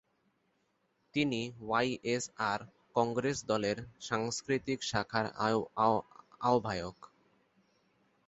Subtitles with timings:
[1.15, 2.59] তিনি ওয়াইএসআর
[2.95, 3.77] কংগ্রেস দলের
[4.01, 5.25] সাংস্কৃতিক শাখার
[6.41, 6.97] আহ্বায়ক।